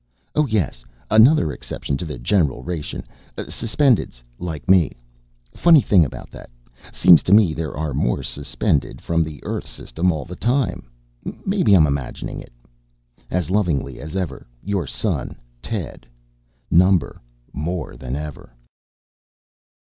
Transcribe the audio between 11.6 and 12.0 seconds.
I'm